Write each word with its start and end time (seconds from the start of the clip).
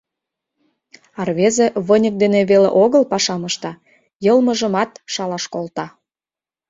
А 1.19 1.21
рвезе 1.27 1.67
выньык 1.87 2.15
дене 2.23 2.41
веле 2.51 2.69
огыл 2.83 3.03
пашам 3.11 3.41
ышта, 3.49 3.71
йылмыжымат 4.25 4.91
шалаш 5.13 5.45
колта: 5.53 5.85